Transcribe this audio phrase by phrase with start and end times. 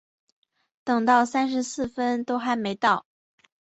[0.83, 3.05] 等到三十四分都还没到